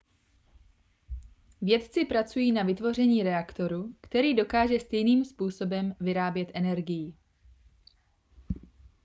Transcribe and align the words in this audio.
vědci 1.61 2.05
pracují 2.05 2.51
na 2.51 2.63
vytvoření 2.63 3.23
reaktoru 3.23 3.95
který 4.01 4.33
dokáže 4.33 4.79
stejným 4.79 5.25
způsobem 5.25 5.95
vyrábět 5.99 6.51
energii 6.53 7.13